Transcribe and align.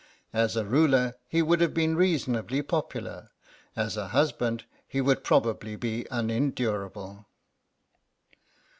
As 0.33 0.55
a 0.55 0.65
ruler 0.65 1.13
he 1.27 1.43
would 1.43 1.61
have 1.61 1.75
been 1.75 1.95
reasonably 1.95 2.63
popular; 2.63 3.29
as 3.75 3.97
a 3.97 4.07
husband 4.07 4.63
he 4.87 4.99
would 4.99 5.23
probably 5.23 5.75
be 5.75 6.07
unendurable. 6.09 7.27